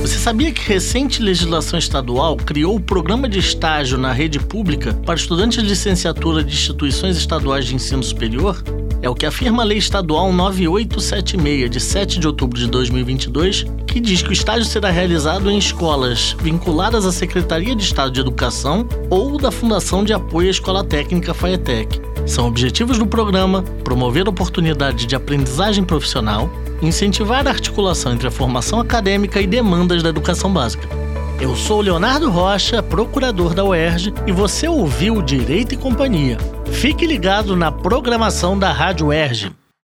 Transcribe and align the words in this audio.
Você 0.00 0.18
sabia 0.18 0.52
que 0.52 0.62
recente 0.62 1.20
legislação 1.20 1.78
estadual 1.78 2.36
criou 2.36 2.76
o 2.76 2.80
programa 2.80 3.28
de 3.28 3.38
estágio 3.38 3.98
na 3.98 4.12
rede 4.12 4.38
pública 4.38 4.94
para 4.94 5.16
estudantes 5.16 5.62
de 5.62 5.68
licenciatura 5.68 6.42
de 6.42 6.54
instituições 6.54 7.16
estaduais 7.16 7.66
de 7.66 7.74
ensino 7.74 8.02
superior? 8.02 8.62
É 9.00 9.08
o 9.08 9.14
que 9.14 9.26
afirma 9.26 9.62
a 9.62 9.66
Lei 9.66 9.78
Estadual 9.78 10.32
9876, 10.32 11.70
de 11.70 11.80
7 11.80 12.18
de 12.18 12.26
outubro 12.26 12.58
de 12.58 12.66
2022, 12.66 13.64
que 13.86 14.00
diz 14.00 14.22
que 14.22 14.30
o 14.30 14.32
estágio 14.32 14.64
será 14.64 14.90
realizado 14.90 15.50
em 15.50 15.58
escolas 15.58 16.36
vinculadas 16.40 17.06
à 17.06 17.12
Secretaria 17.12 17.76
de 17.76 17.82
Estado 17.82 18.10
de 18.10 18.20
Educação 18.20 18.88
ou 19.08 19.38
da 19.38 19.52
Fundação 19.52 20.02
de 20.02 20.12
Apoio 20.12 20.48
à 20.48 20.50
Escola 20.50 20.82
Técnica 20.82 21.32
FAETEC. 21.32 22.00
São 22.26 22.46
objetivos 22.46 22.98
do 22.98 23.06
programa 23.06 23.62
promover 23.84 24.28
oportunidade 24.28 25.06
de 25.06 25.14
aprendizagem 25.14 25.84
profissional, 25.84 26.50
incentivar 26.82 27.46
a 27.46 27.50
articulação 27.50 28.12
entre 28.12 28.28
a 28.28 28.30
formação 28.30 28.80
acadêmica 28.80 29.40
e 29.40 29.46
demandas 29.46 30.02
da 30.02 30.08
educação 30.08 30.52
básica. 30.52 30.88
Eu 31.40 31.54
sou 31.54 31.80
Leonardo 31.80 32.30
Rocha, 32.30 32.82
procurador 32.82 33.54
da 33.54 33.64
UERJ, 33.64 34.12
e 34.26 34.32
você 34.32 34.66
ouviu 34.66 35.22
Direito 35.22 35.72
e 35.72 35.76
Companhia. 35.76 36.36
Fique 36.66 37.06
ligado 37.06 37.56
na 37.56 37.70
programação 37.70 38.58
da 38.58 38.72
Rádio 38.72 39.06
UERJ. 39.06 39.52